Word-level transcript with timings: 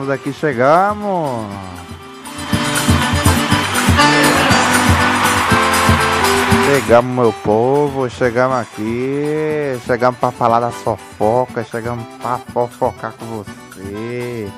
estamos 0.00 0.10
aqui, 0.10 0.32
chegamos. 0.32 1.46
Chegamos 6.66 7.14
meu 7.14 7.32
povo, 7.44 8.08
chegamos 8.08 8.58
aqui, 8.58 9.78
chegamos 9.84 10.18
para 10.18 10.30
falar 10.30 10.60
das 10.60 10.74
fofocas, 10.76 11.68
chegamos 11.68 12.04
para 12.22 12.38
fofocar 12.38 13.12
com 13.12 13.26
você. 13.26 14.48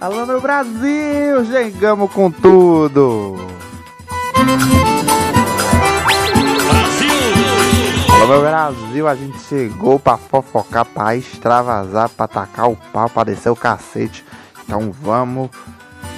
Alô 0.00 0.26
meu 0.26 0.40
Brasil, 0.40 1.44
chegamos 1.46 2.12
com 2.12 2.30
tudo. 2.30 3.36
Alô 8.12 8.26
meu 8.26 8.40
Brasil, 8.40 9.08
a 9.08 9.14
gente 9.14 9.38
chegou 9.40 9.98
pra 9.98 10.16
fofocar, 10.16 10.84
pra 10.84 11.16
extravasar, 11.16 12.08
pra 12.08 12.26
tacar 12.26 12.68
o 12.68 12.76
pau, 12.92 13.08
pra 13.08 13.24
descer 13.24 13.50
o 13.50 13.56
cacete. 13.56 14.24
Então 14.72 14.90
vamos, 14.90 15.50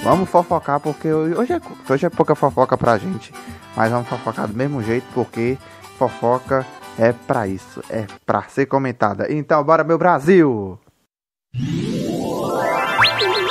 vamos 0.01 0.29
fofocar 0.29 0.79
porque 0.79 1.11
hoje, 1.11 1.51
é, 1.51 1.61
hoje 1.91 2.05
é 2.05 2.09
pouca 2.09 2.33
fofoca 2.35 2.77
pra 2.77 2.97
gente. 2.97 3.33
Mas 3.75 3.91
vamos 3.91 4.07
fofocar 4.07 4.47
do 4.47 4.53
mesmo 4.53 4.81
jeito 4.81 5.05
porque 5.13 5.57
fofoca 5.97 6.65
é 6.97 7.11
pra 7.11 7.49
isso, 7.49 7.83
é 7.89 8.07
pra 8.25 8.43
ser 8.43 8.65
comentada. 8.67 9.29
Então 9.29 9.61
bora 9.61 9.83
meu 9.83 9.97
Brasil! 9.97 10.79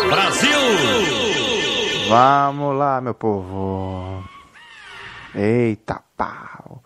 Brasil! 0.09 0.59
Vamos 2.09 2.75
lá 2.75 2.99
meu 3.03 3.13
povo! 3.13 4.25
Eita 5.35 6.01
pau! 6.17 6.83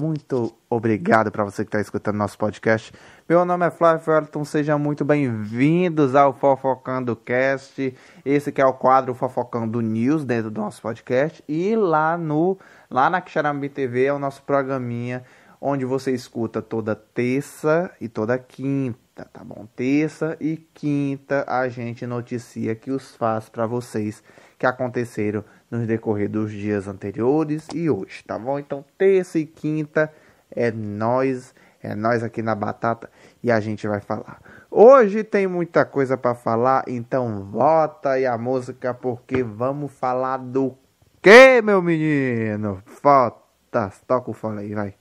Muito 0.00 0.54
obrigado 0.70 1.30
para 1.30 1.44
você 1.44 1.64
que 1.64 1.68
está 1.68 1.82
escutando 1.82 2.16
nosso 2.16 2.38
podcast. 2.38 2.94
Meu 3.28 3.44
nome 3.44 3.66
é 3.66 3.70
Flávio 3.70 4.10
Wellington, 4.10 4.42
sejam 4.42 4.78
muito 4.78 5.04
bem-vindos 5.04 6.14
ao 6.14 6.32
Fofocando 6.32 7.14
Cast. 7.14 7.94
Esse 8.24 8.50
que 8.50 8.58
é 8.58 8.64
o 8.64 8.72
quadro 8.72 9.14
Fofocando 9.14 9.82
News 9.82 10.24
dentro 10.24 10.50
do 10.50 10.62
nosso 10.62 10.80
podcast. 10.80 11.44
E 11.46 11.76
lá 11.76 12.16
no 12.16 12.56
lá 12.90 13.10
na 13.10 13.22
Xarambi 13.22 13.68
TV 13.68 14.06
é 14.06 14.12
o 14.14 14.18
nosso 14.18 14.42
programinha 14.44 15.22
onde 15.60 15.84
você 15.84 16.10
escuta 16.10 16.62
toda 16.62 16.96
terça 16.96 17.90
e 18.00 18.08
toda 18.08 18.38
quinta, 18.38 19.26
tá 19.30 19.44
bom? 19.44 19.68
Terça 19.76 20.34
e 20.40 20.56
quinta 20.56 21.44
a 21.46 21.68
gente 21.68 22.06
noticia 22.06 22.74
que 22.74 22.90
os 22.90 23.14
faz 23.14 23.50
para 23.50 23.66
vocês 23.66 24.22
que 24.58 24.64
aconteceram 24.64 25.44
no 25.70 25.86
decorrer 25.86 26.30
dos 26.30 26.50
dias 26.50 26.88
anteriores 26.88 27.68
e 27.74 27.90
hoje, 27.90 28.24
tá 28.26 28.38
bom? 28.38 28.58
Então, 28.58 28.82
terça 28.96 29.38
e 29.38 29.44
quinta 29.44 30.10
é 30.50 30.70
nós, 30.70 31.54
é 31.82 31.94
nós 31.94 32.22
aqui 32.22 32.42
na 32.42 32.54
Batata 32.54 33.10
e 33.42 33.50
a 33.50 33.60
gente 33.60 33.86
vai 33.86 34.00
falar. 34.00 34.40
Hoje 34.70 35.24
tem 35.24 35.46
muita 35.46 35.84
coisa 35.84 36.16
para 36.16 36.34
falar, 36.34 36.84
então 36.86 37.40
bota 37.42 38.10
aí 38.10 38.26
a 38.26 38.36
música 38.36 38.92
porque 38.92 39.42
vamos 39.42 39.92
falar 39.92 40.38
do 40.38 40.76
que, 41.22 41.62
meu 41.62 41.80
menino? 41.80 42.82
Falta, 42.84 43.92
toca 44.06 44.30
o 44.30 44.34
fone 44.34 44.60
aí, 44.60 44.74
vai. 44.74 44.97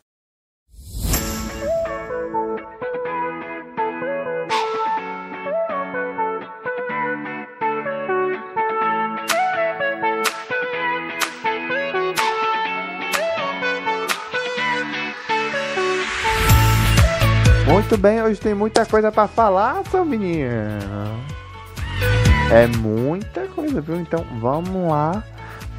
Muito 17.89 18.01
bem, 18.01 18.21
hoje 18.21 18.37
tem 18.37 18.53
muita 18.53 18.85
coisa 18.85 19.09
para 19.13 19.29
falar, 19.29 19.81
seu 19.89 20.03
menino. 20.03 20.49
É 22.51 22.67
muita 22.67 23.47
coisa, 23.47 23.79
viu? 23.79 23.95
Então 23.95 24.25
vamos 24.41 24.91
lá. 24.91 25.23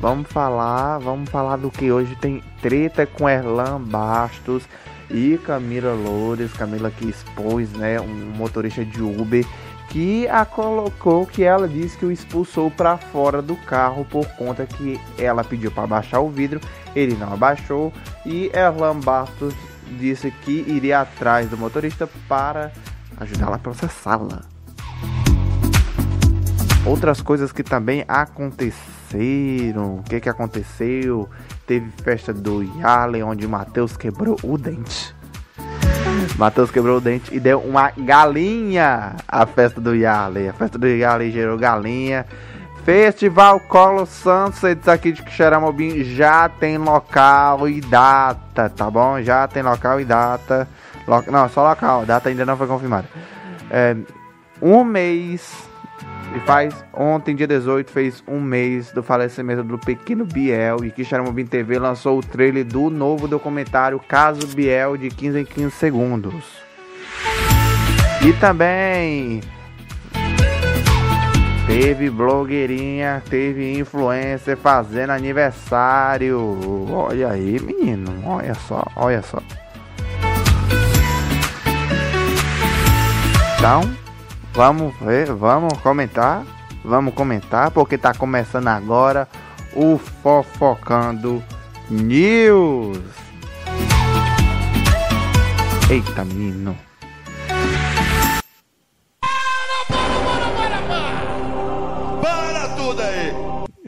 Vamos 0.00 0.26
falar, 0.32 0.96
vamos 1.00 1.28
falar 1.28 1.56
do 1.56 1.70
que 1.70 1.92
hoje 1.92 2.16
tem 2.16 2.42
treta 2.62 3.04
com 3.04 3.28
Erlan 3.28 3.78
Bastos 3.78 4.62
e 5.10 5.38
Camila 5.44 5.92
Loures, 5.92 6.50
Camila 6.54 6.91
que 6.91 7.10
expôs, 7.10 7.70
né, 7.72 8.00
um 8.00 8.32
motorista 8.34 8.82
de 8.86 9.02
Uber 9.02 9.44
que 9.90 10.26
a 10.28 10.46
colocou 10.46 11.26
que 11.26 11.44
ela 11.44 11.69
disse 11.69 11.98
que 11.98 12.06
o 12.06 12.12
expulsou 12.12 12.70
para 12.70 12.96
fora 12.96 13.42
do 13.42 13.56
carro 13.56 14.06
por 14.06 14.26
conta 14.28 14.64
que 14.64 14.98
ela 15.19 15.44
pediu 15.44 15.70
para 15.70 15.84
abaixar 15.84 16.22
o 16.22 16.30
vidro, 16.30 16.58
ele 16.96 17.14
não 17.14 17.34
abaixou 17.34 17.92
e 18.25 18.50
Erlan 18.54 19.00
Bastos 19.00 19.54
disse 19.88 20.31
que 20.31 20.65
iria 20.69 21.00
atrás 21.00 21.49
do 21.49 21.56
motorista 21.56 22.09
para 22.28 22.72
ajudá-la 23.19 23.56
a 23.56 23.59
processá-la. 23.59 24.43
Outras 26.84 27.21
coisas 27.21 27.53
que 27.53 27.62
também 27.62 28.04
aconteceram. 28.09 29.97
O 29.97 30.03
que, 30.03 30.21
que 30.21 30.28
aconteceu? 30.28 31.28
Teve 31.66 31.91
festa 32.03 32.32
do 32.32 32.62
Yale, 32.62 33.22
onde 33.22 33.47
Matheus 33.47 33.97
quebrou 33.97 34.37
o 34.43 34.56
dente. 34.56 35.15
Matheus 36.38 36.70
quebrou 36.70 36.99
o 36.99 37.00
dente 37.00 37.34
e 37.34 37.41
deu 37.41 37.60
uma 37.60 37.91
galinha 37.91 39.16
à 39.26 39.44
festa 39.44 39.81
do 39.81 39.94
Yale. 39.94 40.49
A 40.49 40.53
festa 40.53 40.78
do 40.78 40.87
Yale 40.87 41.31
gerou 41.31 41.59
galinha. 41.59 42.25
Festival 42.88 43.60
Colo 43.60 44.06
Sunsets 44.06 44.88
aqui 44.88 45.12
de 45.12 45.22
Xeramobim 45.31 46.03
já 46.04 46.49
tem 46.49 46.78
local 46.78 47.69
e 47.69 47.82
data, 47.82 48.71
tá 48.71 48.91
bom? 48.91 49.21
Já 49.21 49.47
tem 49.47 49.62
local 49.62 50.00
e 50.00 50.06
data. 50.06 50.66
Lo... 51.06 51.22
Não, 51.31 51.47
só 51.50 51.69
local, 51.69 52.06
data 52.06 52.31
ainda 52.31 52.47
não 52.47 52.56
foi 52.56 52.66
confirmada. 52.66 53.06
É, 53.71 53.94
um 54.62 54.82
mês, 54.84 55.54
e 56.34 56.41
faz 56.47 56.75
ontem, 56.94 57.37
dia 57.37 57.47
18, 57.47 57.91
fez 57.91 58.25
um 58.26 58.41
mês 58.41 58.91
do 58.91 59.03
falecimento 59.03 59.62
do 59.62 59.78
pequeno 59.78 60.25
Biel. 60.25 60.82
E 60.82 60.91
que 60.91 61.05
Xeramobim 61.05 61.44
TV 61.44 61.78
lançou 61.78 62.19
o 62.19 62.22
trailer 62.22 62.65
do 62.65 62.88
novo 62.88 63.28
documentário 63.28 64.00
Caso 64.00 64.47
Biel 64.47 64.97
de 64.97 65.10
15 65.10 65.41
em 65.41 65.44
15 65.44 65.70
segundos. 65.72 66.43
E 68.26 68.32
também 68.41 69.43
Teve 71.68 72.08
blogueirinha, 72.08 73.22
teve 73.28 73.78
influencer 73.78 74.56
fazendo 74.56 75.10
aniversário. 75.10 76.88
Olha 76.90 77.28
aí, 77.28 77.60
menino. 77.60 78.10
Olha 78.24 78.54
só, 78.54 78.82
olha 78.96 79.20
só. 79.20 79.38
Então, 83.58 83.82
vamos 84.54 84.94
ver, 84.98 85.30
vamos 85.34 85.78
comentar. 85.80 86.42
Vamos 86.82 87.12
comentar, 87.12 87.70
porque 87.70 87.98
tá 87.98 88.14
começando 88.14 88.68
agora 88.68 89.28
o 89.74 89.98
Fofocando 89.98 91.44
News. 91.90 92.98
Eita, 95.90 96.24
menino. 96.24 96.88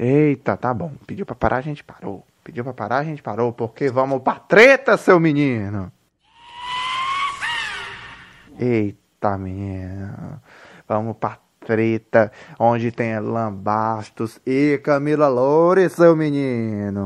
Eita, 0.02 0.56
tá 0.56 0.72
bom. 0.72 0.94
Pediu 1.06 1.26
pra 1.26 1.34
parar, 1.34 1.58
a 1.58 1.60
gente 1.60 1.84
parou. 1.84 2.26
Pediu 2.42 2.64
pra 2.64 2.72
parar, 2.72 2.96
a 3.00 3.04
gente 3.04 3.22
parou. 3.22 3.52
Porque 3.52 3.90
vamos 3.90 4.22
pra 4.22 4.36
treta, 4.36 4.96
seu 4.96 5.20
menino. 5.20 5.92
Eita, 8.58 9.36
menino. 9.36 10.40
Vamos 10.88 11.18
pra 11.18 11.36
treta. 11.66 12.32
Onde 12.58 12.90
tem 12.90 13.10
Elan 13.10 13.52
Bastos 13.52 14.40
e 14.46 14.80
Camila 14.82 15.28
Loures, 15.28 15.92
seu 15.92 16.16
menino. 16.16 17.04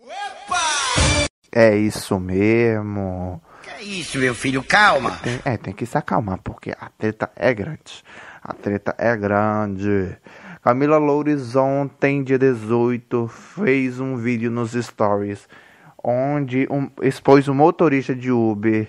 Opa! 0.00 1.28
É 1.52 1.76
isso 1.76 2.18
mesmo. 2.18 3.40
Que 3.62 3.70
é 3.70 3.82
isso, 3.84 4.18
meu 4.18 4.34
filho? 4.34 4.64
Calma. 4.64 5.12
Tem, 5.22 5.40
é, 5.44 5.56
tem 5.56 5.72
que 5.72 5.86
se 5.86 5.96
acalmar, 5.96 6.40
porque 6.42 6.72
a 6.72 6.90
treta 6.98 7.30
é 7.36 7.54
grande. 7.54 8.02
A 8.42 8.52
treta 8.52 8.96
é 8.98 9.16
grande. 9.16 10.18
Camila 10.62 10.96
Loures 10.96 11.56
ontem, 11.56 12.22
dia 12.22 12.38
18, 12.38 13.26
fez 13.26 13.98
um 13.98 14.14
vídeo 14.14 14.48
nos 14.48 14.74
stories 14.74 15.48
onde 16.04 16.68
um, 16.70 16.88
expôs 17.02 17.48
o 17.48 17.50
um 17.50 17.54
motorista 17.56 18.14
de 18.14 18.30
Uber 18.30 18.88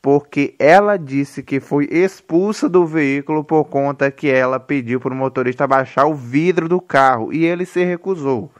porque 0.00 0.54
ela 0.58 0.96
disse 0.96 1.42
que 1.42 1.60
foi 1.60 1.86
expulsa 1.90 2.70
do 2.70 2.86
veículo 2.86 3.44
por 3.44 3.66
conta 3.66 4.10
que 4.10 4.30
ela 4.30 4.58
pediu 4.58 4.98
para 4.98 5.12
o 5.12 5.16
motorista 5.16 5.66
baixar 5.66 6.06
o 6.06 6.14
vidro 6.14 6.70
do 6.70 6.80
carro 6.80 7.30
e 7.34 7.44
ele 7.44 7.66
se 7.66 7.84
recusou. 7.84 8.50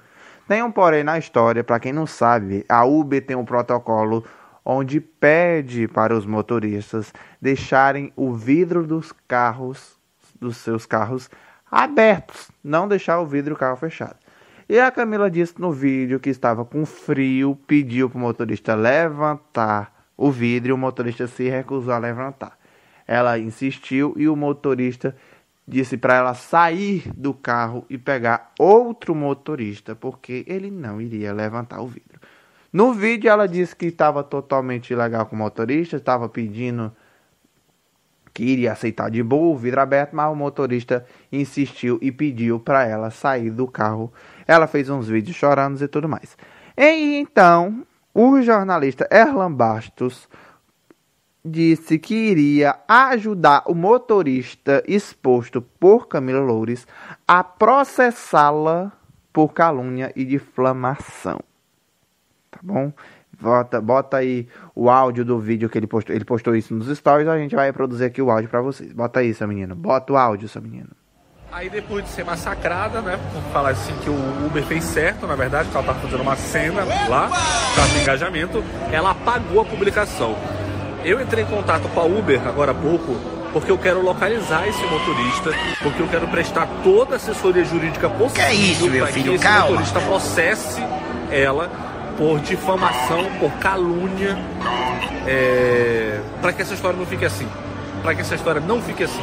Tem 0.47 0.63
um 0.63 0.71
porém 0.71 1.03
na 1.03 1.17
história, 1.17 1.65
para 1.65 1.81
quem 1.81 1.95
não 1.95 2.07
sabe, 2.07 2.63
a 2.69 2.85
Uber 2.85 3.25
tem 3.25 3.37
um 3.37 3.47
protocolo 3.47 4.23
onde 4.63 5.01
pede 5.01 5.89
para 5.89 6.15
os 6.15 6.27
motoristas 6.27 7.11
deixarem 7.41 8.13
o 8.15 8.35
vidro 8.35 8.87
dos 8.87 9.13
carros, 9.27 9.99
dos 10.39 10.59
seus 10.59 10.85
carros, 10.85 11.31
abertos, 11.71 12.51
não 12.63 12.87
deixar 12.89 13.21
o 13.21 13.27
vidro 13.27 13.55
do 13.55 13.59
carro 13.59 13.77
fechado. 13.77 14.17
E 14.69 14.79
a 14.79 14.91
Camila 14.91 15.31
disse 15.31 15.61
no 15.61 15.71
vídeo 15.73 16.19
que 16.19 16.31
estava 16.31 16.65
com 16.65 16.87
frio, 16.87 17.59
pediu 17.67 18.09
para 18.09 18.19
o 18.19 18.21
motorista 18.21 18.75
levantar 18.75 19.93
o 20.17 20.31
vidro 20.31 20.71
e 20.71 20.73
o 20.73 20.79
motorista 20.79 21.27
se 21.27 21.49
recusou 21.49 21.93
a 21.93 21.99
levantar. 21.99 22.59
Ela 23.07 23.39
insistiu 23.39 24.15
e 24.17 24.29
o 24.29 24.37
motorista 24.37 25.15
disse 25.67 25.97
para 25.97 26.15
ela 26.15 26.35
sair 26.35 27.11
do 27.15 27.35
carro 27.35 27.85
e 27.89 27.99
pegar 27.99 28.53
outro 28.59 29.15
motorista, 29.15 29.95
porque 29.95 30.45
ele 30.47 30.71
não 30.71 31.01
iria 31.01 31.33
levantar 31.33 31.81
o 31.81 31.87
vidro. 31.87 32.21
No 32.73 32.93
vídeo 32.93 33.31
ela 33.31 33.47
disse 33.47 33.75
que 33.77 33.87
estava 33.87 34.23
totalmente 34.23 34.93
ilegal 34.93 35.27
com 35.27 35.37
o 35.37 35.39
motorista, 35.39 35.97
estava 35.97 36.29
pedindo 36.29 36.93
que 38.35 38.43
iria 38.43 38.73
aceitar 38.73 39.09
de 39.11 39.23
boa 39.23 39.55
o 39.55 39.57
vidro 39.57 39.81
aberto, 39.81 40.15
mas 40.15 40.31
o 40.31 40.35
motorista 40.35 41.07
insistiu 41.31 41.99
e 42.03 42.11
pediu 42.11 42.59
para 42.59 42.85
ela 42.85 43.11
sair 43.11 43.51
do 43.51 43.69
carro. 43.69 44.13
Ela 44.47 44.67
fez 44.67 44.91
uns 44.91 45.07
vídeos 45.07 45.37
chorando 45.37 45.81
e 45.81 45.87
tudo 45.87 46.09
mais. 46.09 46.37
E 46.77 47.17
então, 47.17 47.87
o 48.13 48.43
jornalista 48.43 49.09
Erlan 49.09 49.53
Bastos 49.53 50.29
disse 51.45 51.99
que 51.99 52.15
iria 52.15 52.77
ajudar 52.89 53.63
o 53.67 53.75
motorista 53.75 54.83
exposto 54.89 55.63
por 55.63 56.09
Camila 56.09 56.41
Loures 56.41 56.87
a 57.29 57.45
processá-la 57.45 58.91
por 59.33 59.53
calúnia 59.53 60.13
e 60.17 60.25
difamação. 60.25 61.39
Tá 62.51 62.59
bom? 62.63 62.93
Bota, 63.41 63.81
bota 63.81 64.17
aí 64.19 64.47
o 64.75 64.89
áudio 64.91 65.25
do 65.25 65.39
vídeo 65.39 65.69
que 65.69 65.79
ele 65.79 65.87
postou. 65.87 66.15
Ele 66.15 66.25
postou 66.25 66.55
isso 66.55 66.75
nos 66.75 66.87
stories, 66.97 67.29
a 67.29 67.39
gente 67.39 67.55
vai 67.55 67.67
reproduzir 67.67 68.07
aqui 68.07 68.21
o 68.23 68.31
áudio 68.31 68.49
para 68.49 68.61
vocês. 68.61 68.93
Bota 68.93 69.21
aí, 69.21 69.33
seu 69.35 69.47
menino. 69.49 69.75
Bota 69.75 70.13
o 70.13 70.17
áudio, 70.17 70.49
seu 70.49 70.63
menino. 70.63 70.89
Aí 71.53 71.71
depois 71.71 72.03
de 72.05 72.11
ser 72.11 72.25
massacrada, 72.25 73.01
né? 73.01 73.17
Vamos 73.33 73.53
falar 73.53 73.71
assim 73.71 73.95
que 74.03 74.11
o 74.11 74.47
Uber 74.47 74.65
fez 74.65 74.83
certo, 74.83 75.25
na 75.25 75.37
verdade, 75.37 75.69
que 75.69 75.77
ela 75.77 75.87
estava 75.87 76.01
fazendo 76.01 76.23
uma 76.23 76.35
cena 76.35 76.83
lá, 77.09 77.31
para 77.75 78.03
engajamento, 78.03 78.65
ela 78.91 79.13
apagou 79.13 79.61
a 79.61 79.65
publicação. 79.65 80.35
Eu 81.05 81.21
entrei 81.21 81.45
em 81.45 81.47
contato 81.47 81.89
com 81.91 82.01
a 82.01 82.05
Uber 82.05 82.41
agora 82.49 82.73
há 82.73 82.75
pouco, 82.75 83.15
porque 83.53 83.71
eu 83.71 83.79
quero 83.79 84.03
localizar 84.03 84.67
esse 84.67 84.83
motorista, 84.85 85.51
porque 85.81 86.03
eu 86.03 86.09
quero 86.09 86.27
prestar 86.27 86.67
toda 86.83 87.13
a 87.13 87.17
assessoria 87.17 87.65
jurídica 87.65 88.09
possível 88.11 88.35
que 88.35 88.41
é 88.41 88.55
isso, 88.55 88.91
meu 88.91 89.05
para 89.05 89.13
que 89.13 89.21
filho? 89.21 89.35
esse 89.35 89.45
Calma. 89.45 89.67
motorista 89.71 90.01
processe 90.01 90.83
ela 91.31 91.71
por 92.17 92.41
difamação, 92.41 93.25
por 93.39 93.53
calúnia, 93.59 94.37
é... 95.27 96.21
para 96.41 96.53
que 96.53 96.63
essa 96.63 96.75
história 96.75 96.99
não 96.99 97.07
fique 97.07 97.25
assim. 97.25 97.49
Para 98.03 98.15
que 98.15 98.21
essa 98.21 98.35
história 98.35 98.61
não 98.61 98.81
fique 98.81 99.05
assim. 99.05 99.23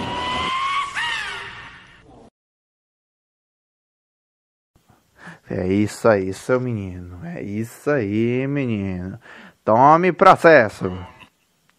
É 5.50 5.68
isso 5.68 6.08
aí, 6.08 6.34
seu 6.34 6.60
menino. 6.62 7.20
É 7.26 7.42
isso 7.42 7.92
aí, 7.92 8.48
menino. 8.48 9.20
Tome 9.66 10.14
processo. 10.14 10.90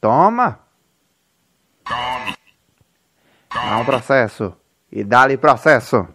Toma. 0.00 0.61
Dá 3.53 3.79
um 3.79 3.85
processo. 3.85 4.55
E 4.91 5.03
dá-lhe 5.03 5.38
processo. 5.38 6.06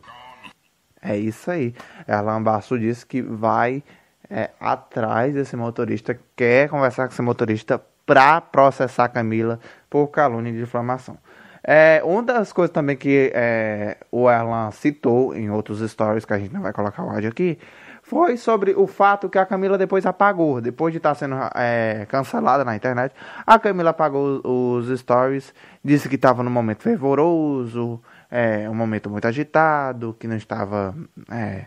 É 1.02 1.18
isso 1.18 1.50
aí. 1.50 1.74
Erlan 2.08 2.44
Basso 2.44 2.78
disse 2.78 3.06
que 3.06 3.22
vai 3.22 3.84
é, 4.30 4.52
atrás 4.60 5.34
desse 5.34 5.56
motorista, 5.56 6.20
quer 6.36 6.70
conversar 6.70 7.08
com 7.08 7.14
esse 7.14 7.22
motorista 7.22 7.82
para 8.06 8.40
processar 8.42 9.10
Camila 9.10 9.60
por 9.90 10.08
calúnia 10.08 10.50
e 10.50 10.58
difamação. 10.58 11.18
É, 11.64 12.02
uma 12.06 12.24
das 12.24 12.54
coisas 12.54 12.74
também 12.74 12.96
que 12.96 13.32
é, 13.34 13.98
o 14.10 14.30
Erlan 14.32 14.72
citou 14.72 15.36
em 15.36 15.50
outros 15.50 15.80
stories, 15.90 16.24
que 16.24 16.34
a 16.34 16.40
gente 16.40 16.54
não 16.54 16.62
vai 16.62 16.72
colocar 16.72 17.04
o 17.04 17.10
áudio 17.10 17.30
aqui, 17.30 17.60
foi 18.02 18.38
sobre 18.38 18.74
o 18.74 18.88
fato 18.88 19.28
que 19.28 19.38
a 19.38 19.46
Camila 19.46 19.78
depois 19.78 20.06
apagou. 20.06 20.62
Depois 20.62 20.94
de 20.94 20.98
estar 20.98 21.14
sendo 21.14 21.36
é, 21.54 22.06
cancelada 22.08 22.64
na 22.64 22.74
internet, 22.74 23.14
a 23.46 23.60
Camila 23.60 23.90
apagou 23.90 24.42
os 24.46 24.98
stories, 24.98 25.54
disse 25.84 26.08
que 26.08 26.16
estava 26.16 26.42
num 26.42 26.50
momento 26.50 26.84
fervoroso, 26.84 28.02
é, 28.32 28.70
um 28.70 28.74
momento 28.74 29.10
muito 29.10 29.28
agitado, 29.28 30.16
que 30.18 30.26
não 30.26 30.38
estava. 30.38 30.96
É, 31.30 31.66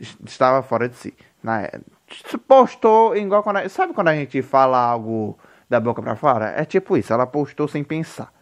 estava 0.00 0.60
fora 0.60 0.88
de 0.88 0.96
si. 0.96 1.14
Na, 1.40 1.70
postou 2.46 3.16
igual 3.16 3.42
quando. 3.42 3.58
A, 3.58 3.68
sabe 3.68 3.92
quando 3.92 4.08
a 4.08 4.14
gente 4.14 4.40
fala 4.42 4.78
algo 4.78 5.38
da 5.68 5.80
boca 5.80 6.02
para 6.02 6.16
fora? 6.16 6.54
É 6.56 6.64
tipo 6.64 6.96
isso, 6.96 7.12
ela 7.12 7.26
postou 7.26 7.68
sem 7.68 7.82
pensar. 7.82 8.32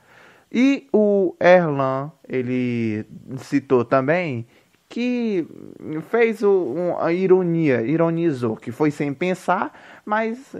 E 0.52 0.88
o 0.92 1.34
Erlan, 1.40 2.12
ele 2.28 3.04
citou 3.38 3.84
também 3.84 4.46
que 4.88 5.44
fez 6.08 6.42
o, 6.42 6.74
um, 6.76 6.98
a 7.00 7.12
ironia, 7.12 7.82
ironizou, 7.82 8.54
que 8.54 8.70
foi 8.70 8.92
sem 8.92 9.12
pensar, 9.12 9.72
mas 10.04 10.54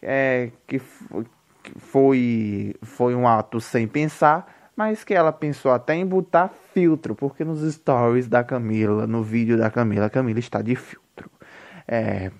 é, 0.00 0.50
que 0.66 0.80
foi, 1.76 2.74
foi 2.80 3.14
um 3.14 3.28
ato 3.28 3.60
sem 3.60 3.86
pensar, 3.86 4.70
mas 4.74 5.04
que 5.04 5.12
ela 5.12 5.32
pensou 5.32 5.72
até 5.72 5.94
em 5.94 6.06
botar 6.06 6.48
filtro, 6.72 7.14
porque 7.14 7.44
nos 7.44 7.60
stories 7.74 8.26
da 8.26 8.42
Camila, 8.42 9.06
no 9.06 9.22
vídeo 9.22 9.58
da 9.58 9.70
Camila, 9.70 10.06
a 10.06 10.10
Camila 10.10 10.38
está 10.38 10.62
de 10.62 10.74
filtro. 10.74 11.30
É, 11.86 12.30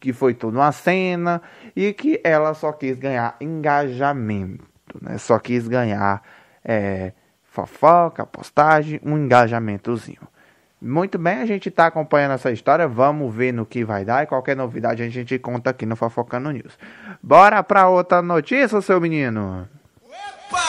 que 0.00 0.12
foi 0.12 0.34
toda 0.34 0.58
uma 0.58 0.72
cena 0.72 1.42
e 1.74 1.92
que 1.92 2.20
ela 2.24 2.54
só 2.54 2.72
quis 2.72 2.98
ganhar 2.98 3.36
engajamento, 3.40 4.64
né? 5.00 5.18
Só 5.18 5.38
quis 5.38 5.68
ganhar 5.68 6.22
é, 6.64 7.12
fofoca, 7.44 8.26
postagem, 8.26 9.00
um 9.04 9.16
engajamentozinho. 9.16 10.28
Muito 10.80 11.18
bem, 11.18 11.38
a 11.38 11.46
gente 11.46 11.68
está 11.68 11.86
acompanhando 11.86 12.34
essa 12.34 12.52
história, 12.52 12.86
vamos 12.86 13.34
ver 13.34 13.52
no 13.52 13.66
que 13.66 13.84
vai 13.84 14.04
dar 14.04 14.22
e 14.22 14.26
qualquer 14.26 14.56
novidade 14.56 15.02
a 15.02 15.08
gente 15.08 15.36
conta 15.40 15.70
aqui 15.70 15.84
no 15.84 15.96
Fofocando 15.96 16.52
News. 16.52 16.78
Bora 17.20 17.62
para 17.64 17.88
outra 17.88 18.22
notícia, 18.22 18.80
seu 18.80 19.00
menino? 19.00 19.68
Opa! 20.04 20.60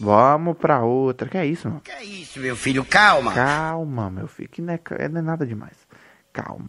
Vamos 0.00 0.56
para 0.56 0.82
outra. 0.82 1.28
Que 1.28 1.38
é 1.38 1.46
isso, 1.46 1.68
mano? 1.68 1.80
Que 1.80 1.92
é 1.92 2.02
isso, 2.04 2.40
meu 2.40 2.56
filho? 2.56 2.84
Calma. 2.84 3.32
Calma, 3.32 4.10
meu 4.10 4.26
filho, 4.26 4.48
que 4.48 4.60
não 4.60 4.74
é, 4.74 5.08
não 5.08 5.20
é 5.20 5.22
nada 5.22 5.46
demais. 5.46 5.86
Calma. 6.36 6.68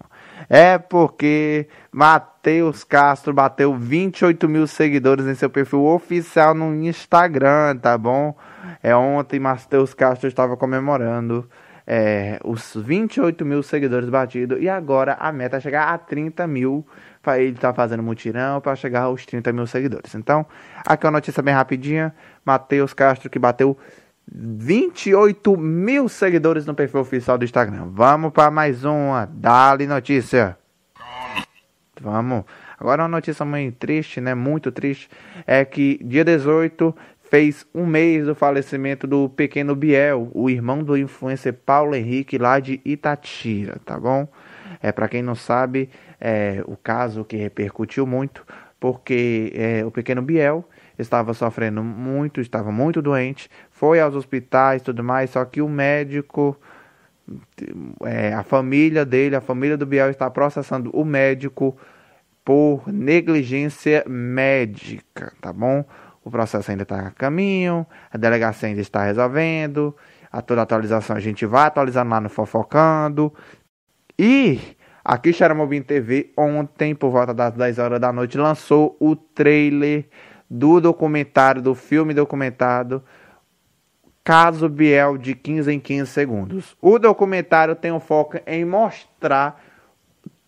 É 0.50 0.78
porque 0.78 1.68
Matheus 1.92 2.86
Castro 2.86 3.34
bateu 3.34 3.76
28 3.76 4.48
mil 4.48 4.66
seguidores 4.66 5.28
em 5.28 5.36
seu 5.36 5.50
perfil 5.50 5.84
oficial 5.84 6.54
no 6.54 6.74
Instagram, 6.74 7.76
tá 7.76 7.98
bom? 7.98 8.34
É 8.82 8.96
ontem 8.96 9.42
Matheus 9.42 9.94
Castro 9.94 10.30
estava 10.30 10.56
comemorando 10.56 11.50
é, 11.86 12.40
os 12.46 12.76
28 12.78 13.44
mil 13.44 13.62
seguidores 13.62 14.10
batidos 14.10 14.58
e 14.62 14.70
agora 14.70 15.18
a 15.20 15.34
meta 15.34 15.58
é 15.58 15.60
chegar 15.60 15.90
a 15.90 15.98
30 15.98 16.48
mil. 16.48 16.88
Ele 17.38 17.58
tá 17.58 17.74
fazendo 17.74 18.02
mutirão 18.02 18.62
para 18.62 18.74
chegar 18.74 19.02
aos 19.02 19.26
30 19.26 19.52
mil 19.52 19.68
seguidores. 19.68 20.16
Então, 20.16 20.46
aqui 20.86 21.06
é 21.06 21.10
uma 21.10 21.18
notícia 21.18 21.44
bem 21.44 21.54
rapidinha. 21.54 22.16
Matheus 22.46 22.94
Castro 22.94 23.30
que 23.30 23.38
bateu 23.38 23.78
28 24.32 25.58
mil 25.58 26.10
seguidores 26.10 26.66
no 26.66 26.74
perfil 26.74 27.02
oficial 27.02 27.38
do 27.38 27.46
Instagram. 27.46 27.90
Vamos 27.92 28.32
para 28.32 28.52
mais 28.52 28.84
uma. 28.84 29.26
Dali 29.26 29.88
notícia. 29.88 30.58
Vamos. 32.02 32.44
Agora 32.80 33.04
uma 33.04 33.08
notícia 33.08 33.44
muito 33.44 33.76
triste, 33.78 34.22
né? 34.22 34.36
Muito 34.36 34.72
triste. 34.72 35.10
É 35.46 35.66
que 35.66 36.00
dia 36.04 36.24
18 36.24 36.96
fez 37.30 37.66
um 37.74 37.86
mês 37.86 38.26
do 38.26 38.36
falecimento 38.36 39.06
do 39.06 39.30
pequeno 39.30 39.76
Biel, 39.76 40.30
o 40.34 40.50
irmão 40.50 40.84
do 40.84 40.98
influencer 40.98 41.54
Paulo 41.54 41.96
Henrique 41.96 42.38
lá 42.38 42.60
de 42.60 42.80
Itatira, 42.86 43.80
tá 43.84 44.00
bom? 44.00 44.28
É 44.82 44.92
para 44.92 45.08
quem 45.10 45.22
não 45.22 45.36
sabe, 45.36 45.90
é 46.22 46.64
o 46.66 46.78
caso 46.78 47.26
que 47.26 47.36
repercutiu 47.36 48.06
muito, 48.06 48.46
porque 48.80 49.52
é, 49.56 49.84
o 49.86 49.92
pequeno 49.92 50.22
Biel 50.22 50.64
estava 50.98 51.34
sofrendo 51.34 51.84
muito, 51.84 52.40
estava 52.40 52.72
muito 52.72 53.02
doente, 53.02 53.50
foi 53.78 54.00
aos 54.00 54.16
hospitais, 54.16 54.82
tudo 54.82 55.04
mais, 55.04 55.30
só 55.30 55.46
que 55.46 55.62
o 55.62 55.70
médico, 55.70 56.60
é, 58.04 58.34
a 58.34 58.42
família 58.42 59.06
dele, 59.06 59.36
a 59.36 59.42
família 59.42 59.78
do 59.78 59.86
Biel 59.86 60.10
está 60.10 60.30
processando 60.32 60.90
o 60.94 61.06
médico 61.06 61.78
por 62.44 62.92
negligência 62.92 64.04
médica, 64.08 65.32
tá 65.40 65.54
bom? 65.54 65.86
O 66.24 66.32
processo 66.32 66.72
ainda 66.72 66.84
está 66.84 67.08
a 67.08 67.12
caminho, 67.12 67.86
a 68.12 68.18
delegacia 68.18 68.68
ainda 68.68 68.82
está 68.82 69.04
resolvendo, 69.06 69.96
a 70.32 70.42
toda 70.42 70.64
atualização 70.64 71.16
a 71.16 71.20
gente 71.20 71.46
vai 71.46 71.68
atualizando 71.68 72.10
lá 72.10 72.20
no 72.20 72.30
Fofocando. 72.30 73.32
E 74.18 74.60
aqui 75.06 75.32
Xaramobim 75.32 75.84
TV, 75.84 76.32
ontem, 76.36 76.96
por 76.96 77.12
volta 77.12 77.32
das 77.32 77.54
10 77.54 77.78
horas 77.78 78.00
da 78.00 78.12
noite, 78.12 78.40
lançou 78.40 78.98
o 79.00 79.16
trailer 79.16 80.06
do 80.50 80.82
documentário, 80.82 81.62
do 81.62 81.76
filme 81.76 82.14
documentado 82.14 83.04
Caso 84.28 84.68
Biel 84.68 85.18
de 85.18 85.34
15 85.34 85.72
em 85.72 85.80
15 85.80 86.12
segundos. 86.12 86.76
O 86.82 87.00
documentário 87.00 87.74
tem 87.78 87.94
um 87.94 88.00
foco 88.02 88.38
em 88.46 88.66
mostrar 88.66 89.64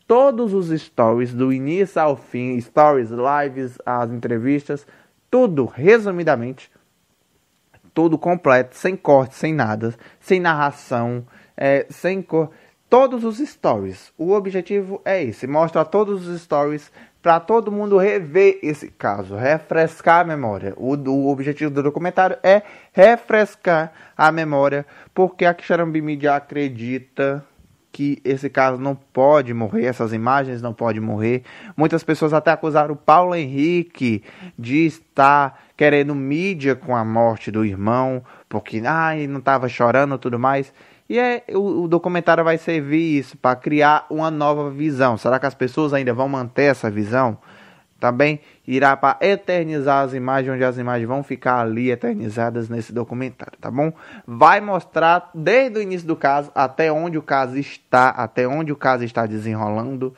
todos 0.06 0.54
os 0.54 0.68
stories, 0.82 1.34
do 1.34 1.54
início 1.54 2.02
ao 2.02 2.18
fim, 2.18 2.60
stories, 2.60 3.10
lives, 3.10 3.78
as 3.86 4.12
entrevistas, 4.12 4.86
tudo 5.32 5.64
resumidamente, 5.64 6.70
tudo 7.94 8.18
completo, 8.18 8.76
sem 8.76 8.98
corte, 8.98 9.36
sem 9.36 9.54
nada, 9.54 9.96
sem 10.20 10.42
narração, 10.42 11.26
é, 11.56 11.86
sem 11.90 12.22
cor, 12.22 12.52
todos 12.90 13.24
os 13.24 13.38
stories. 13.38 14.12
O 14.18 14.34
objetivo 14.34 15.02
é 15.06 15.24
esse, 15.24 15.48
mostra 15.48 15.86
todos 15.86 16.28
os 16.28 16.42
stories 16.42 16.92
para 17.22 17.40
todo 17.40 17.72
mundo 17.72 17.98
rever 17.98 18.60
esse 18.64 18.90
caso, 18.90 19.36
refrescar 19.36 20.22
a 20.22 20.24
memória. 20.24 20.74
O, 20.78 20.96
o 20.96 21.30
objetivo 21.30 21.72
do 21.72 21.84
documentário 21.84 22.38
é 22.42 22.62
refrescar 22.94 23.92
a 24.18 24.32
memória, 24.32 24.86
porque 25.14 25.46
a 25.46 25.56
Xarambi 25.58 26.02
Media 26.02 26.36
acredita 26.36 27.44
que 27.92 28.22
esse 28.24 28.50
caso 28.50 28.80
não 28.80 28.96
pode 28.96 29.54
morrer, 29.54 29.86
essas 29.86 30.14
imagens 30.14 30.62
não 30.62 30.74
podem 30.74 31.02
morrer. 31.02 31.44
Muitas 31.76 32.04
pessoas 32.04 32.34
até 32.34 32.52
acusaram 32.52 32.94
o 32.94 32.98
Paulo 32.98 33.36
Henrique 33.36 34.24
de 34.58 34.86
estar 34.86 35.60
querendo 35.76 36.16
mídia 36.16 36.76
com 36.76 36.96
a 36.96 37.04
morte 37.04 37.52
do 37.52 37.66
irmão, 37.66 38.24
porque 38.48 38.78
ele 38.78 39.28
não 39.28 39.40
estava 39.40 39.68
chorando 39.68 40.16
e 40.16 40.20
tudo 40.20 40.40
mais. 40.40 40.72
E 41.10 41.18
é, 41.18 41.44
o, 41.54 41.84
o 41.84 41.88
documentário 41.88 42.44
vai 42.44 42.58
servir 42.60 43.18
isso 43.18 43.36
para 43.36 43.56
criar 43.56 44.06
uma 44.12 44.30
nova 44.30 44.70
visão. 44.70 45.18
Será 45.18 45.40
que 45.40 45.48
as 45.48 45.56
pessoas 45.56 45.92
ainda 45.92 46.14
vão 46.14 46.30
manter 46.30 46.66
essa 46.66 46.90
visão? 46.90 47.38
Também 48.00 48.40
irá 48.66 48.96
para 48.96 49.18
eternizar 49.20 50.06
as 50.06 50.14
imagens, 50.14 50.54
onde 50.54 50.64
as 50.64 50.78
imagens 50.78 51.08
vão 51.08 51.22
ficar 51.22 51.60
ali 51.60 51.92
eternizadas 51.92 52.70
nesse 52.70 52.94
documentário, 52.94 53.58
tá 53.60 53.70
bom? 53.70 53.92
Vai 54.26 54.62
mostrar 54.62 55.30
desde 55.34 55.80
o 55.80 55.82
início 55.82 56.08
do 56.08 56.16
caso 56.16 56.50
até 56.56 56.92
onde 56.92 57.18
o 57.18 57.22
caso 57.22 57.58
está, 57.58 58.10
até 58.10 58.48
onde 58.48 58.72
o 58.72 58.76
caso 58.76 59.04
está 59.04 59.26
desenrolando. 59.26 60.16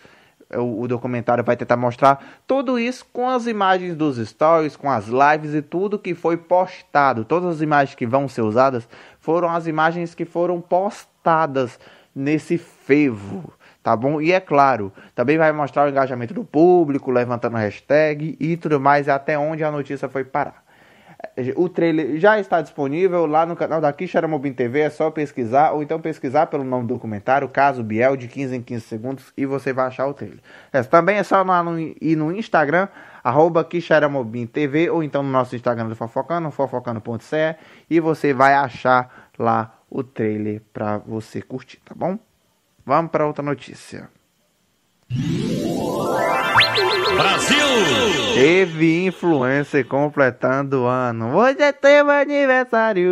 O, 0.54 0.82
o, 0.82 0.88
documentário 0.88 1.46
vai 1.46 1.56
tentar 1.56 1.78
mostrar 1.78 2.22
tudo 2.46 2.78
isso 2.78 3.06
com 3.14 3.30
as 3.30 3.48
imagens 3.48 3.96
dos 3.96 4.18
stories, 4.18 4.76
com 4.76 4.92
as 4.92 5.08
lives 5.08 5.56
e 5.56 5.62
tudo 5.62 5.98
que 5.98 6.14
foi 6.14 6.36
postado. 6.36 7.24
Todas 7.24 7.56
as 7.56 7.62
imagens 7.62 7.96
que 7.96 8.06
vão 8.06 8.28
ser 8.28 8.42
usadas 8.42 8.88
foram 9.22 9.50
as 9.50 9.68
imagens 9.68 10.14
que 10.14 10.26
foram 10.26 10.60
postadas 10.60 11.80
nesse 12.14 12.58
fervo, 12.58 13.54
tá 13.82 13.96
bom? 13.96 14.20
E 14.20 14.32
é 14.34 14.40
claro, 14.40 14.92
também 15.16 15.38
vai 15.38 15.52
mostrar 15.52 15.86
o 15.86 15.90
engajamento 15.90 16.34
do 16.34 16.44
público, 16.44 17.10
levantando 17.12 17.56
hashtag 17.56 18.36
e 18.40 18.58
tudo 18.58 18.80
mais, 18.80 19.08
até 19.08 19.38
onde 19.38 19.64
a 19.64 19.72
notícia 19.72 20.10
foi 20.10 20.26
parar. 20.26 20.64
O 21.56 21.70
trailer 21.70 22.18
já 22.18 22.40
está 22.40 22.62
disponível 22.62 23.28
lá 23.28 23.46
no 23.46 23.56
canal 23.56 23.80
da 23.80 23.94
Mobin 24.28 24.54
TV, 24.54 24.80
é 24.80 24.90
só 24.90 25.12
pesquisar, 25.12 25.72
ou 25.72 25.84
então 25.84 26.02
pesquisar 26.02 26.48
pelo 26.48 26.64
nome 26.64 26.88
do 26.88 26.96
documentário, 26.96 27.48
Caso 27.48 27.84
Biel, 27.84 28.18
de 28.18 28.28
15 28.28 28.56
em 28.56 28.62
15 28.62 28.86
segundos, 28.86 29.34
e 29.38 29.46
você 29.46 29.72
vai 29.72 29.86
achar 29.86 30.08
o 30.08 30.16
trailer. 30.16 30.40
É, 30.74 30.82
também 30.82 31.18
é 31.18 31.24
só 31.24 31.46
ir 32.02 32.16
no 32.16 32.36
Instagram, 32.36 32.88
arroba 33.24 33.64
TV, 33.64 34.90
ou 34.90 35.04
então 35.04 35.24
no 35.24 35.30
nosso 35.30 35.56
Instagram 35.56 35.88
do 35.88 35.96
Fofocano, 35.96 36.52
fofocano.ce, 36.52 37.56
e 37.90 38.00
você 38.00 38.34
vai 38.34 38.54
achar 38.54 39.30
lá 39.38 39.74
o 39.90 40.04
trailer 40.04 40.62
para 40.74 40.98
você 41.00 41.42
curtir, 41.42 41.80
tá 41.84 41.94
bom? 41.96 42.18
Vamos 42.86 43.12
para 43.12 43.28
outra 43.28 43.44
notícia. 43.44 44.10
Brasil! 47.16 47.58
Teve 48.34 49.06
influencer 49.06 49.86
completando 49.86 50.84
o 50.84 50.88
ano. 50.88 51.36
Hoje 51.36 51.62
é 51.62 51.72
teu 51.72 52.10
aniversário. 52.10 53.12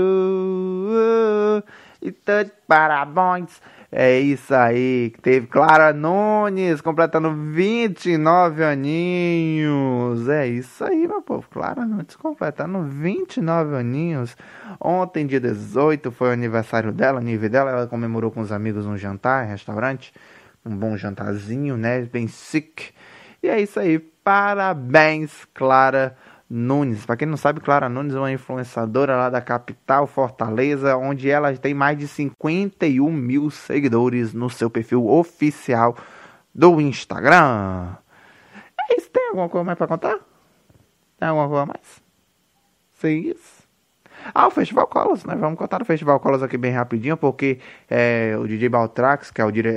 Então, 2.01 2.49
parabéns. 2.67 3.61
É 3.91 4.19
isso 4.19 4.53
aí. 4.53 5.11
Teve 5.21 5.47
Clara 5.47 5.91
Nunes 5.91 6.79
completando 6.79 7.33
29 7.33 8.63
aninhos. 8.63 10.29
É 10.29 10.47
isso 10.47 10.83
aí, 10.83 11.07
meu 11.07 11.21
povo. 11.21 11.47
Clara 11.49 11.85
Nunes 11.85 12.15
completando 12.15 12.83
29 12.83 13.75
aninhos. 13.75 14.37
Ontem, 14.79 15.25
dia 15.25 15.39
18, 15.39 16.11
foi 16.11 16.29
o 16.29 16.33
aniversário 16.33 16.91
dela, 16.91 17.19
nível 17.19 17.49
dela. 17.49 17.71
Ela 17.71 17.87
comemorou 17.87 18.29
com 18.29 18.41
os 18.41 18.51
amigos 18.51 18.85
um 18.85 18.95
jantar, 18.95 19.47
restaurante. 19.47 20.13
Um 20.63 20.75
bom 20.75 20.95
jantarzinho, 20.95 21.75
né? 21.75 22.01
Bem 22.01 22.27
sick. 22.27 22.91
E 23.41 23.47
é 23.47 23.59
isso 23.59 23.79
aí. 23.79 23.97
Parabéns, 23.97 25.45
Clara 25.53 26.15
Nunes. 26.49 27.05
Para 27.05 27.17
quem 27.17 27.27
não 27.27 27.37
sabe, 27.37 27.59
Clara 27.59 27.87
Nunes 27.87 28.15
é 28.15 28.17
uma 28.17 28.31
influenciadora 28.31 29.15
lá 29.15 29.29
da 29.29 29.39
capital, 29.39 30.07
Fortaleza, 30.07 30.97
onde 30.97 31.29
ela 31.29 31.55
tem 31.55 31.73
mais 31.73 31.97
de 31.97 32.07
51 32.07 33.11
mil 33.11 33.51
seguidores 33.51 34.33
no 34.33 34.49
seu 34.49 34.69
perfil 34.69 35.07
oficial 35.07 35.95
do 36.53 36.81
Instagram. 36.81 37.95
É 38.79 38.97
isso. 38.97 39.09
Tem 39.11 39.27
alguma 39.27 39.47
coisa 39.47 39.63
mais 39.63 39.77
para 39.77 39.87
contar? 39.87 40.19
Tem 41.19 41.27
alguma 41.27 41.47
coisa 41.47 41.65
mais? 41.67 42.01
Sim, 42.93 43.31
isso. 43.31 43.59
Ah, 44.33 44.47
o 44.47 44.51
Festival 44.51 44.87
Colos, 44.87 45.23
né? 45.23 45.35
Vamos 45.35 45.57
contar 45.57 45.81
o 45.81 45.85
Festival 45.85 46.19
Colos 46.19 46.43
aqui 46.43 46.57
bem 46.57 46.71
rapidinho, 46.71 47.15
porque 47.15 47.59
é, 47.89 48.35
o 48.37 48.47
DJ 48.47 48.69
Baltrax, 48.69 49.31
que 49.31 49.39
é 49.39 49.45
o 49.45 49.51
dire... 49.51 49.75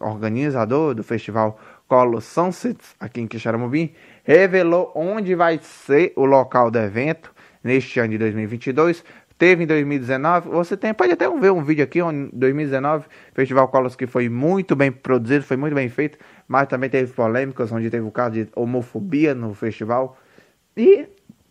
organizador 0.00 0.94
do 0.94 1.02
Festival 1.02 1.58
Colo 1.88 2.20
Sunsets, 2.20 2.94
aqui 3.00 3.20
em 3.20 3.26
Quixaramubim, 3.26 3.94
revelou 4.22 4.92
onde 4.94 5.34
vai 5.34 5.58
ser 5.62 6.12
o 6.14 6.26
local 6.26 6.70
do 6.70 6.78
evento 6.78 7.34
neste 7.64 7.98
ano 7.98 8.10
de 8.10 8.18
2022. 8.18 9.02
Teve 9.38 9.64
em 9.64 9.66
2019, 9.66 10.50
você 10.50 10.76
tem, 10.76 10.92
pode 10.92 11.12
até 11.12 11.30
ver 11.30 11.50
um 11.50 11.62
vídeo 11.62 11.82
aqui, 11.82 12.00
em 12.00 12.28
2019, 12.32 13.06
Festival 13.32 13.68
Colos 13.68 13.96
que 13.96 14.06
foi 14.06 14.28
muito 14.28 14.76
bem 14.76 14.92
produzido, 14.92 15.44
foi 15.44 15.56
muito 15.56 15.74
bem 15.74 15.88
feito, 15.88 16.18
mas 16.46 16.68
também 16.68 16.90
teve 16.90 17.12
polêmicas, 17.12 17.72
onde 17.72 17.88
teve 17.88 18.06
o 18.06 18.10
caso 18.10 18.32
de 18.34 18.48
homofobia 18.54 19.34
no 19.34 19.54
festival. 19.54 20.18
E 20.76 21.06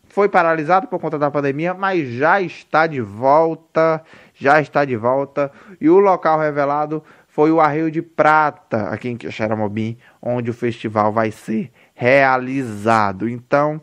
foi 0.10 0.28
paralisado 0.28 0.88
por 0.88 1.00
conta 1.00 1.18
da 1.18 1.32
pandemia, 1.32 1.74
mas 1.74 2.10
já 2.10 2.42
está 2.42 2.88
de 2.88 3.00
volta, 3.02 4.04
já 4.34 4.60
está 4.60 4.84
de 4.84 4.96
volta. 4.96 5.52
E 5.80 5.90
o 5.90 6.00
local 6.00 6.40
revelado 6.40 7.04
foi 7.38 7.52
o 7.52 7.62
Arreio 7.62 7.92
de 7.92 8.02
Prata, 8.02 8.90
aqui 8.90 9.10
em 9.10 9.32
Xeramobim, 9.32 9.96
onde 10.20 10.50
o 10.50 10.54
festival 10.56 11.14
vai 11.14 11.30
ser 11.30 11.72
realizado. 11.94 13.30
Então, 13.30 13.80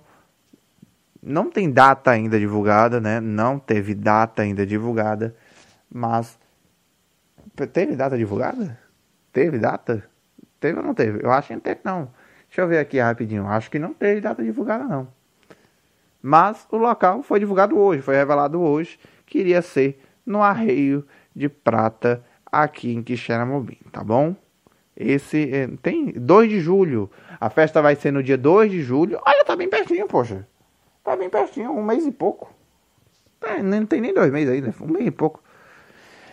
não 1.23 1.49
tem 1.53 1.71
data 1.71 2.11
ainda 2.11 2.37
divulgada, 2.37 3.01
né? 3.01 3.21
Não 3.21 3.57
teve 3.57 3.95
data 3.95 4.43
ainda 4.43 4.67
divulgada, 4.67 5.37
mas 5.89 6.37
teve 7.73 7.95
data 7.95 8.19
divulgada? 8.19 8.77
Teve 9.33 9.57
data? 9.57 10.05
Teve 10.59 10.81
ou 10.81 10.85
não 10.85 10.93
teve? 10.93 11.25
Eu 11.25 11.31
acho 11.31 11.47
que 11.47 11.55
não 11.55 11.61
teve 11.61 11.81
não. 11.85 12.11
Deixa 12.49 12.61
eu 12.61 12.67
ver 12.67 12.81
aqui 12.81 12.99
rapidinho. 12.99 13.47
Acho 13.47 13.71
que 13.71 13.79
não 13.79 13.95
teve 13.95 14.21
data 14.21 14.43
divulgada 14.43 14.83
não. 14.83 15.07
Mas 16.21 16.67
o 16.73 16.77
local 16.77 17.23
foi 17.23 17.39
divulgado 17.39 17.79
hoje, 17.79 18.03
foi 18.03 18.17
revelado 18.17 18.61
hoje 18.61 18.99
que 19.25 19.39
iria 19.39 19.63
ser 19.63 20.03
no 20.27 20.43
Arreio 20.43 21.07
de 21.33 21.49
Prata 21.49 22.21
aqui 22.63 22.93
em 22.93 23.03
Quixeramobim, 23.03 23.79
tá 23.91 24.03
bom? 24.03 24.35
Esse 24.97 25.51
é, 25.53 25.69
tem 25.83 26.13
2 26.13 26.49
de 26.49 26.61
julho. 26.61 27.11
A 27.41 27.51
festa 27.51 27.83
vai 27.83 27.97
ser 27.97 28.13
no 28.13 28.23
dia 28.23 28.39
2 28.39 28.71
de 28.71 28.83
julho. 28.83 29.19
Olha, 29.27 29.45
tá 29.45 29.57
bem 29.57 29.69
pertinho, 29.69 30.07
poxa. 30.07 30.47
Tá 31.03 31.17
bem 31.17 31.29
pertinho, 31.29 31.73
um 31.73 31.83
mês 31.83 32.07
e 32.07 32.13
pouco. 32.13 32.51
É, 33.43 33.63
não 33.63 33.85
tem 33.85 34.01
nem 34.01 34.15
dois 34.15 34.33
meses 34.33 34.55
ainda, 34.55 34.75
um 34.81 34.87
mês 34.87 35.07
e 35.07 35.11
pouco. 35.11 35.43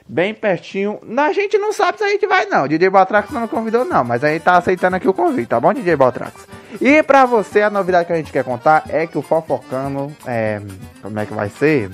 Bem 0.07 0.33
pertinho. 0.33 0.99
A 1.17 1.31
gente 1.31 1.57
não 1.57 1.71
sabe 1.71 1.97
se 1.97 2.03
a 2.03 2.09
gente 2.09 2.25
vai, 2.27 2.45
não. 2.45 2.67
DJ 2.67 2.89
Baltrax 2.89 3.31
não 3.31 3.47
convidou, 3.47 3.85
não. 3.85 4.03
Mas 4.03 4.23
a 4.23 4.29
gente 4.29 4.43
tá 4.43 4.57
aceitando 4.57 4.95
aqui 4.95 5.07
o 5.07 5.13
convite, 5.13 5.47
tá 5.47 5.59
bom, 5.59 5.73
DJ 5.73 5.95
Baltrax? 5.95 6.47
E 6.79 7.01
pra 7.03 7.25
você, 7.25 7.61
a 7.61 7.69
novidade 7.69 8.07
que 8.07 8.13
a 8.13 8.17
gente 8.17 8.31
quer 8.31 8.43
contar 8.43 8.83
é 8.89 9.07
que 9.07 9.17
o 9.17 9.21
Fofocano. 9.21 10.15
É, 10.25 10.61
como 11.01 11.19
é 11.19 11.25
que 11.25 11.33
vai 11.33 11.49
ser? 11.49 11.89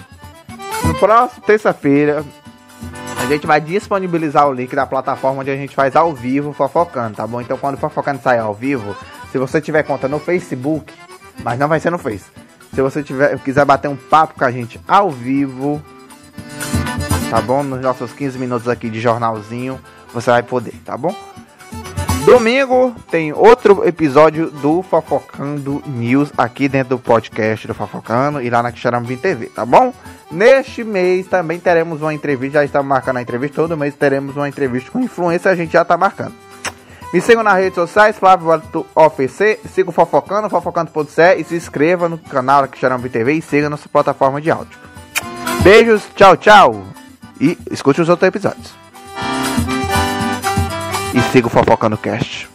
No 0.85 0.97
próximo 0.99 1.43
terça-feira, 1.45 2.23
gente 3.33 3.47
vai 3.47 3.59
disponibilizar 3.59 4.47
o 4.47 4.53
link 4.53 4.75
da 4.75 4.85
plataforma 4.85 5.41
onde 5.41 5.51
a 5.51 5.55
gente 5.55 5.75
faz 5.75 5.95
ao 5.95 6.13
vivo 6.13 6.53
fofocando, 6.53 7.17
tá 7.17 7.27
bom? 7.27 7.41
Então 7.41 7.57
quando 7.57 7.77
fofocando 7.77 8.21
sair 8.21 8.39
ao 8.39 8.53
vivo, 8.53 8.95
se 9.31 9.37
você 9.37 9.59
tiver 9.59 9.83
conta 9.83 10.07
no 10.07 10.19
Facebook, 10.19 10.93
mas 11.43 11.59
não 11.59 11.67
vai 11.67 11.79
ser 11.79 11.89
no 11.89 11.97
Face. 11.97 12.25
Se 12.73 12.81
você 12.81 13.03
tiver, 13.03 13.37
quiser 13.39 13.65
bater 13.65 13.87
um 13.87 13.95
papo 13.95 14.35
com 14.35 14.45
a 14.45 14.51
gente 14.51 14.79
ao 14.87 15.09
vivo, 15.09 15.81
tá 17.29 17.41
bom? 17.41 17.63
Nos 17.63 17.81
nossos 17.81 18.13
15 18.13 18.37
minutos 18.37 18.67
aqui 18.67 18.89
de 18.89 18.99
jornalzinho, 18.99 19.79
você 20.13 20.29
vai 20.29 20.43
poder, 20.43 20.73
tá 20.85 20.97
bom? 20.97 21.15
Domingo 22.27 22.93
tem 23.09 23.31
outro 23.31 23.87
episódio 23.87 24.51
do 24.51 24.81
Fofocando 24.81 25.81
News 25.85 26.29
aqui 26.37 26.67
dentro 26.67 26.97
do 26.97 26.99
podcast 26.99 27.65
do 27.65 27.73
Fofocando 27.73 28.41
e 28.41 28.49
lá 28.49 28.61
na 28.61 28.69
Quixarambi 28.69 29.15
TV, 29.15 29.45
tá 29.45 29.65
bom? 29.65 29.93
Neste 30.29 30.83
mês 30.83 31.25
também 31.27 31.57
teremos 31.57 32.01
uma 32.01 32.13
entrevista, 32.13 32.59
já 32.59 32.65
estamos 32.65 32.85
marcando 32.85 33.15
a 33.15 33.21
entrevista, 33.21 33.61
todo 33.61 33.77
mês 33.77 33.95
teremos 33.95 34.35
uma 34.35 34.49
entrevista 34.49 34.91
com 34.91 34.99
influência, 34.99 35.49
a 35.49 35.55
gente 35.55 35.71
já 35.71 35.83
está 35.83 35.95
marcando. 35.95 36.33
Me 37.13 37.21
sigam 37.21 37.43
nas 37.43 37.55
redes 37.55 37.75
sociais, 37.75 38.17
Flávio 38.17 38.61
OFC, 38.93 39.57
siga 39.73 39.89
o 39.89 39.93
Fofocando, 39.93 40.49
fofocando.ce 40.49 41.35
e 41.37 41.45
se 41.45 41.55
inscreva 41.55 42.09
no 42.09 42.17
canal 42.17 42.65
aqui 42.65 42.77
Xarambi 42.77 43.07
TV 43.07 43.35
e 43.35 43.41
siga 43.41 43.69
nossa 43.69 43.87
plataforma 43.87 44.41
de 44.41 44.51
áudio. 44.51 44.77
Beijos, 45.63 46.03
tchau, 46.13 46.35
tchau 46.35 46.83
e 47.39 47.57
escute 47.71 48.01
os 48.01 48.09
outros 48.09 48.27
episódios. 48.27 48.86
E 51.17 51.21
siga 51.31 51.47
o 51.47 51.49
Fofocando 51.49 51.97
Cast. 51.97 52.47